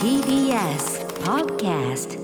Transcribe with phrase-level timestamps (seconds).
[0.00, 2.18] TBS Podcast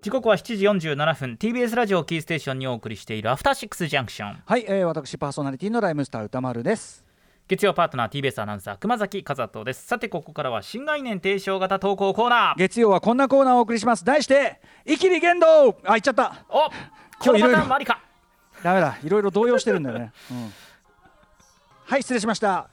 [0.00, 1.36] 時刻は7時47分。
[1.38, 4.42] TBS ラジオキーステーションにお送りしているアフターシックスジャンクション。
[4.46, 7.04] はい、えー、私パーソナリティのライムスター歌丸です。
[7.48, 9.86] 月曜パートナー TBS アナウンサー熊崎和人です。
[9.86, 12.58] さてここからは新概念提唱型投稿コーナー。
[12.58, 14.06] 月曜はこんなコーナーをお送りします。
[14.06, 14.58] 題して
[14.88, 16.46] 「イキリ言動」あ言っちゃった。
[16.48, 16.70] お
[17.22, 18.00] このパターンもありか
[18.62, 18.96] ダメだ。
[19.04, 20.52] いろいろ動揺してるんだよね、うん、
[21.84, 22.70] はい失礼しました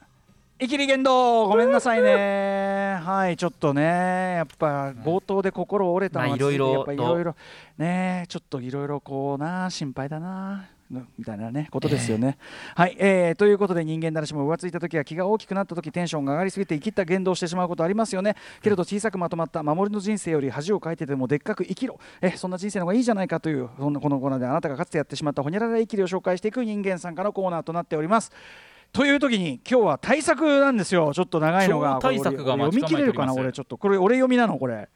[0.62, 3.00] イキリ言動ごめんなさいね。
[3.02, 7.34] はいちょっとねやっぱ冒頭で心折れたのはまあ色々やっぱいろいろ
[7.78, 12.36] ねちょっといろいろこうな心配だなみたいなねことですよね。
[12.74, 18.36] はい、えー、ということで人間誰しも浮ついた時や気が大きくなった時テンションが上がりすぎて生きった言動をしてしまうことありますよね。
[18.60, 21.98] けれど小さくまとまった守りの人生より恥をかいてでもでっかく生きろ。
[22.20, 28.30] えそんな人生の方がいいじゃないかというそんなこのコーナーであなたがかつてやってしまったほにゃらら生きりを紹介していく人間さんからのコーナーとなっております。
[28.92, 31.12] という時に今日は対策なんですよ。
[31.14, 34.88] ちょっと長いのが超対策が読み切れるかな俺ちょっとこれ俺読みなのこれ。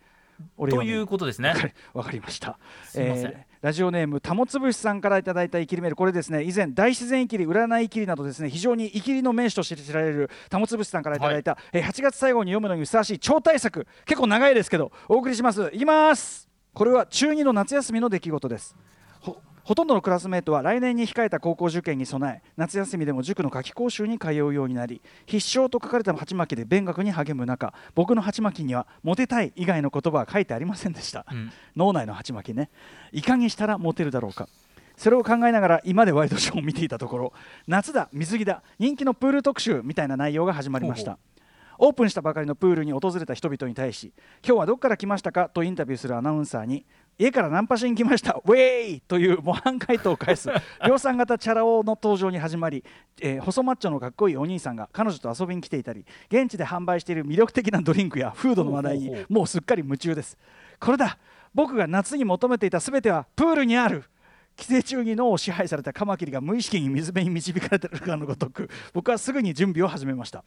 [0.59, 1.55] ということですね。
[1.95, 2.59] わかりました。
[2.87, 3.25] すいません。
[3.27, 6.43] えーラジオネームたもつぶしさんからいただいたイキリメールこれですね。
[6.43, 15.71] 以前大自然イキリ占いイキリなどですね非常にイキリの名手として知られるたもつぶしさんからいただいた、えー8月最後に読むのにふさわしい超大作結構長いですけどお送りします。
[15.73, 16.47] いきます。
[16.75, 18.77] これは中2の夏休みの出来事です
[19.65, 31.51] ほほとんどのクラスメートは来年に控えた高校受験に備え夏休みでも塾の夏期講習に通うようになり必勝と書かれた鉢巻きで勉学に励む中僕の鉢巻きにはモテたい以外の言葉は書いてありませんでした、うん。
[31.75, 32.71] 脳内の鉢巻きね。
[33.11, 34.49] いかにしたらモテるだろうか。
[34.97, 37.33] それを考えながら今でワイドショーを見ていたところ
[37.67, 41.19] 夏だ水着だ人気のプール特集みたいな内容が始まりました。
[41.79, 44.13] オープンしたばかりのプールに訪れた人々に対し
[44.47, 46.85] 今日はどこから来ましたかとインタビューするアナウンサーに
[47.19, 48.41] 家からナンパしに来ました。
[48.45, 50.49] ウェイという模範回答を返す。
[50.87, 52.85] 量産型チャラ男の登場に始まり、
[53.21, 60.37] えー細マッチョのかっこいいお兄さんが彼女と遊びに来ていたり現地で販売している魅力的なドリンクやフードの話題にもうすっかり夢中です。
[60.81, 61.19] これだ。
[61.55, 64.05] 僕が夏に求めていた全てはプールにある。
[64.57, 70.45] 寄生虫に脳を支配されたカマキリが無意識に水辺に導かれているかのごとく僕はすぐに準備を始めました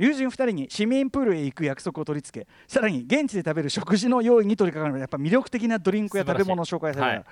[0.00, 7.24] 友人2人に市民プールへ行く約束を取り付けさらに現地で食べる食事の用意に取り掛かるやっぱ魅力的なドリンクや食べ物を紹介された、はい。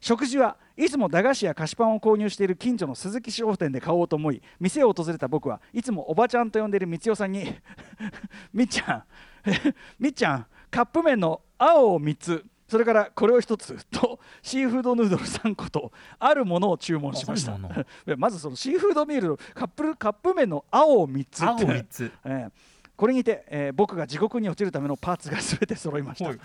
[0.00, 7.54] 食事はいつも駄菓子や菓子パンを購入している近所の鈴木商店で買おうと思い店を訪れた僕はいつもおばちゃんと呼んでいる光代さんに
[8.54, 9.04] 「みっちゃん
[10.00, 17.58] みっちゃんカップ麺の青を3つそれからこれを1つとシーフードヌードル3個とあるものを注文しました。
[18.16, 22.12] まずそのシーフードミールのカップカップ麺の青を3つ青3つ。
[22.24, 22.52] えー
[22.96, 26.28] これにて、えー僕が地獄に落ちるためのパーツが全て揃いました。
[26.28, 26.38] はい。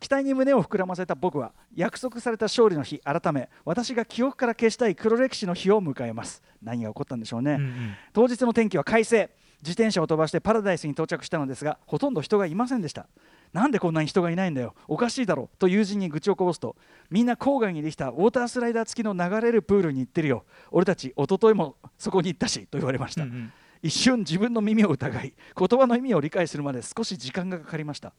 [0.00, 6.42] 期待に胸を膨らませた僕は約束された勝利の日改め私が記憶から消したい黒歴史の日を迎えます。
[6.60, 7.94] 何が起こったんでしょうね、うんうん。
[8.12, 9.30] 当日の天気は快晴。
[9.62, 13.06] 自転車を飛ばしてパラダイスに到着したのですがほとんど人がいませんでした
[13.52, 14.74] なんでこんなに人がいないんだよ。
[14.88, 15.50] おかしいだろ。
[15.58, 16.76] と友人に愚痴をこぼすと
[17.10, 20.44] みんな郊外にできたウォータースライダー付きの流れるプールに行ってるよ。
[20.70, 23.52] 俺たち一昨日もそこに行ったしと言われました、うんうん。
[23.82, 28.12] 一瞬自分の耳を疑い言葉の意味を理解するまで少し時間がかかりました。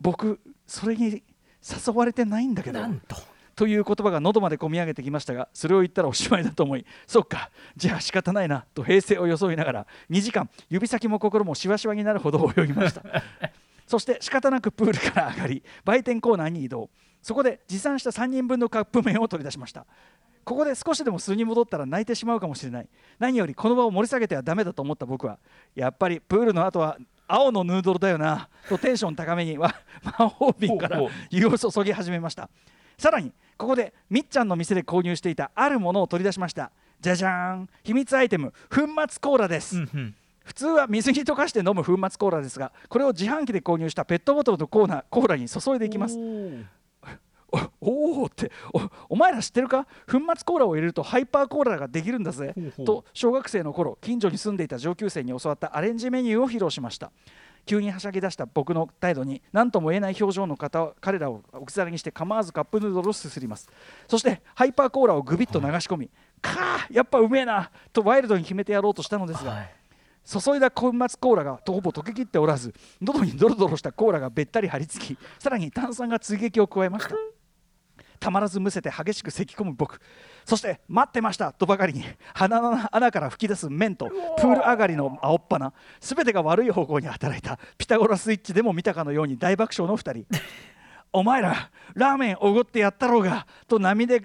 [0.00, 1.22] 僕それに
[1.62, 3.36] 誘われてないんだけどと。
[3.56, 13.02] という言葉が喉まで込み上げてきましたがそれを言ったらおしまいだと思いそっかじゃあ仕方ないなと平静を装いながら2時間指先も心もしわしわになるほど泳ぎました
[13.86, 16.90] そして仕方なくプールから上がり売店コーナーに移動。
[17.22, 19.86] そこで持参した3人分のカップ麺を取り出しました。
[20.44, 22.88] ここで少しでも素に戻ったら泣いてしまうかもしれない。
[23.18, 25.38] 何よりこの場を盛り下げてはダメだと思った僕は。
[25.74, 28.48] やっぱりプールの後は青のヌードルだよな。
[28.68, 29.74] とテンション高めには
[30.18, 32.48] 魔法瓶から湯を注ぎ始めました。
[32.96, 36.70] さらにここでみっちゃんの店で購入していたあるものを取り出しました。
[37.00, 40.14] じゃじゃーん秘密アイテム粉末コーラです、うんうん
[40.46, 46.16] 普通は水に溶かして飲む粉末コーラですがこれを自販機で購入したペットボトルとコーナーコーラに注いでいきます。
[46.16, 46.64] おー。
[47.50, 49.86] おっておお前ら知ってるか？
[50.10, 52.54] 粉末コーラを入れるとハイパーコーラができるんだぜ。
[52.84, 57.10] と小学生の頃近所に住んでいた上級生に教わったアレンジメニューを披露しました。
[57.64, 63.68] 急にはしゃぎ出した僕の態度に何とも言えない表情の方彼らを置き去りにして構わずカップヌードルをすすります。
[64.06, 66.10] そしてハイパーコーラをグビッと流し込み、
[66.40, 67.70] かあやっぱうめえな！
[67.92, 69.72] とワイルドに決めてやろうとしたのですが、はい
[70.26, 77.14] 注いだ粉末コーラがほぼ溶けきっておらず喉にドロドロしたコーラがべったり張り付きさらに炭酸が追撃を加えました。
[78.18, 80.00] たまらずむせて激しく咳き込む僕。
[80.44, 84.08] そして待ってましたとばかりに鼻の穴から吹き出す麺と
[84.38, 90.26] プール上がりの青っ鼻全てが悪い方向に働いたピタゴラスイッチでも見たかのように大爆笑の2人
[91.16, 94.18] お前らラーメンおごってやったろうがと涙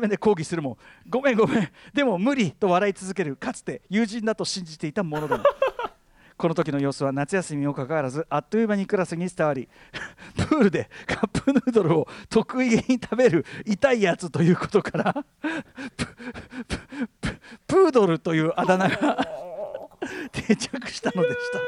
[0.00, 1.68] 目で抗議するもごめんごめん。
[1.92, 5.42] でも無理と笑い続けるかつて友人だと信じていたものだ
[6.38, 9.68] この時の様子は夏休みにもかかわらずあっという間にクラスに伝わり
[10.38, 15.14] プールでカップヌードルを得意げに食べる痛いやつということから
[17.66, 19.28] プードルというあだ名が
[20.32, 21.58] 定着したのでした。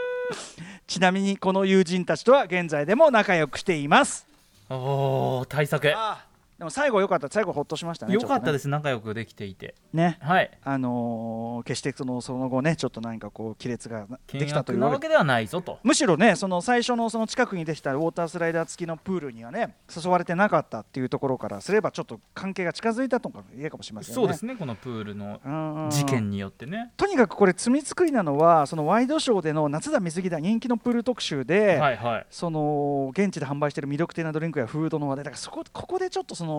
[0.86, 4.29] ちなみにこの友人たちとは現在でも仲良くしています
[4.70, 5.92] おお対策。
[5.94, 6.29] あ。
[6.60, 7.28] でも最後良かった。
[7.30, 8.52] 最後ほっとしましたねよかったす。
[8.52, 9.74] です仲良くできていて。
[9.94, 10.18] ね。
[10.20, 10.50] はい。
[10.62, 15.78] あのー決してそのその後ねちょっと何かこう亀裂がで険きたというわけではないぞと。
[15.82, 24.14] むしろねその最初のその近くにできたウォータースライダー付きのプールにはね誘われてなかったっていうところからすればちょっと関係が近づいたとか言えかもしれませんね。
[24.14, 25.48] そうですねこのプールのう
[25.86, 25.90] ん。
[25.90, 26.92] 事件によってね。
[26.98, 32.26] とにかくこれ罪作りなのはそのワイドショーでの夏田水着だ人気のプール特集で、はいはい。
[32.30, 35.24] その現地で販売している魅力的なドリンクやフードの話題。
[35.24, 36.49] だからそこここでちょっとその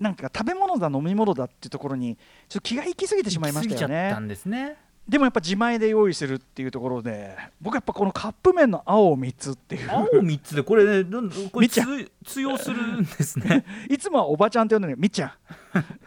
[0.00, 2.16] なんか食べ物だ飲み物だっていうところに
[2.48, 4.16] ちょっと気が行き過ぎてしまいましたよね。
[4.26, 4.76] ですね。
[5.08, 9.90] でもやっぱ自前で用意するっていうところで僕やっぱこのカップ麺の青3つっていう。
[9.90, 11.04] 青三つでこれね
[11.50, 13.64] これ通用するんですね。
[13.90, 15.32] いつもはおばちゃんって呼んでるのにみっちゃん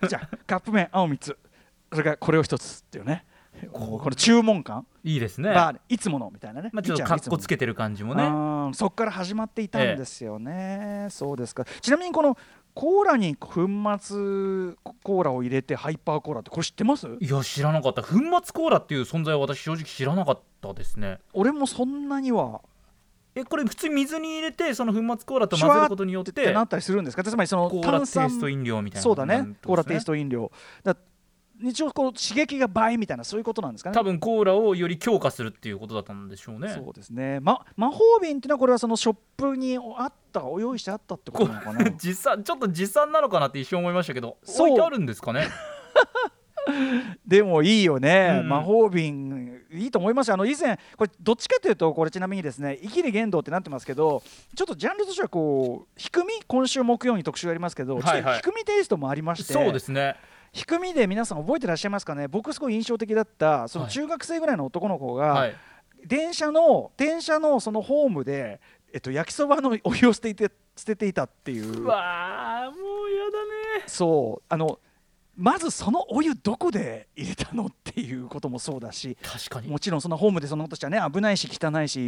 [0.01, 1.37] みっちゃんカップ麺青3つ。
[1.91, 3.25] それからこれを1つっていうね。
[3.71, 5.53] この注文感、いいですね。
[5.87, 6.69] いつものみたいなね。
[6.73, 8.29] まあちょっとかっこつけてる感じもね。
[8.29, 11.65] ねそこから始まっていたんですよね、そうですか。
[11.81, 12.37] ちなみにこの
[12.75, 13.67] コーラに粉
[13.99, 17.07] 末コーラを入れてハイパーコーラってこれ知ってます？
[17.19, 18.03] いや知らなかった。
[18.03, 21.19] 粉末コーラっていう存在は私正直知らなかったですね。
[21.33, 22.61] 俺もそんなには。
[23.33, 27.23] えこれ普通に水に入れてその粉末コーラと混ぜることによっっててなったりするんですか？
[27.23, 30.51] つまりそのコーラテ炭酸イスト飲料みたいなそうだねなんてことですコーラテイスト飲料。
[30.83, 30.97] だ
[31.61, 33.93] 一応こう刺激が倍みたいなそういうことなんですかね。
[33.93, 36.69] 多分コーラをより強化するっていうことだったんでしょうね。
[36.69, 41.91] そうですね、ま、魔法瓶っていうのはこれはそのショップにあったお用意してあったってことなのかな。
[41.97, 44.67] 実際ちょっと持参なのかなって一瞬思いましたけどそう。
[44.67, 45.47] 置いてあるんですかね？
[47.25, 50.35] でもいいよね、うん魔法瓶いいと思いますよ。
[50.35, 54.23] あの以前これどっちかというとこれちなみにですね「生きり言動」ってなってますけど
[54.55, 58.41] ちょっとジャンルとしてはこう低み今週木曜に特集やりますけど、はいはい。
[58.41, 59.53] 低みテイストもありまして。
[59.53, 60.15] そうですね
[60.51, 62.27] 低みで皆さん覚えてらっしゃいますかね？
[62.27, 63.93] 僕すごい印象的だったそのはい。
[63.93, 65.55] 中学生ぐらいの男の子が、はい。
[66.05, 68.59] 電車の電車のそのホームで、
[68.93, 71.81] えっと、焼きそばのお湯を捨てて捨てていたっていう。
[71.81, 73.83] うわーもうやだね。
[73.87, 74.45] そう。
[74.47, 74.79] あの
[75.37, 81.99] まずそのお湯どこで入れたのっていうこともそうだし確かにもちろんそのホームでそのことしちゃね危ないし汚いし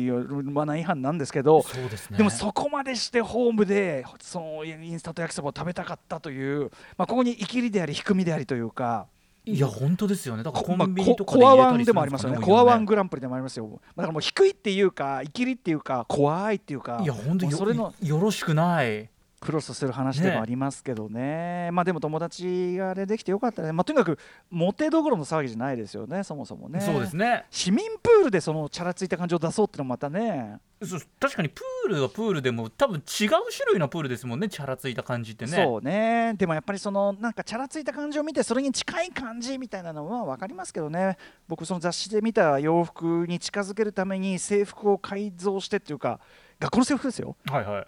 [0.43, 9.07] マナー違反なんですけどそうですねでもそこまでしてホームでそのインスタント焼きそばを食べたかったという、まあ、ここに生きりであり低みでありというか。
[9.45, 12.39] いや本当ですよねだからコまあンビニとかココアワンでもありますよね。
[12.39, 13.79] コアワンねグランプリでもありますよ。
[13.95, 19.09] だからもう低いっていうか、生きりっていうか、怖いっていうか、いや本当にそれのよろしくない
[19.39, 21.69] クロスする話でもありますけどね。
[21.71, 23.71] まあでも友達があれできてよかったね。
[23.71, 24.17] まあとにかく
[24.49, 26.23] モテどころの騒ぎじゃないですよね。
[26.23, 26.81] そもそもね。
[26.81, 30.59] そうですね市民プールでそのチャラついた感情を出そうってのもまたね。
[30.83, 33.33] そう確かにプールはプールでも多分違う種
[33.71, 36.33] 類のプールですもんねチャラついた感じってねそうね。
[36.35, 41.17] でもやっぱりそのなんかチャラついた感じを見てそれに近い感じみたいなのは分かりますけどね。
[41.47, 46.19] 僕その雑誌で見た洋服に近づけるために制服を改造してっていうか
[46.59, 47.35] 学校の制服ですよ。
[47.45, 47.87] はいはい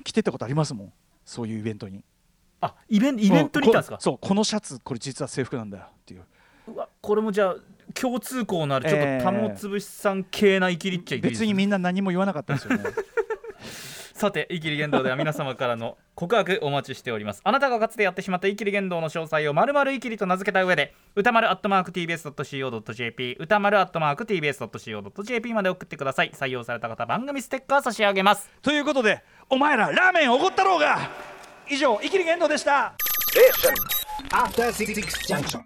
[0.00, 0.92] 着てったことありますもん。
[1.24, 2.04] そういうイベントに。
[2.60, 3.96] あイベンイベントに行ったんですか？
[3.96, 6.22] こそうこのシャツこれ実は制服なんだよっていう。
[6.68, 7.56] うわこれもじゃあ
[7.94, 9.18] 共通項のあるちょっえー。
[9.18, 12.84] と玉つぶしさん系な生きりっちゃいけ別にみんな何も言わなかったんですよね
[14.14, 17.40] さてイキリ言動では皆様からの告白お待ちしております。
[17.44, 26.30] あなたがかつてやってしまったイキリ言動の詳細をまるまるイキリと名付けた上で歌丸アットマーク TBS.CO.JP 歌丸アットマーク TBS.CO.JP まで送ってください。
[26.30, 28.50] 採用された方番組ステッカー差し上げます。
[28.62, 31.10] ということでお前らラーメンおごったろうが。
[31.68, 32.94] 以上イキリ言動でした。
[34.30, 34.94] After Six
[35.26, 35.60] Junction.